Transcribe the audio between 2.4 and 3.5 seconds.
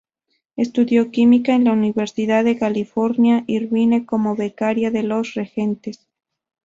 de California,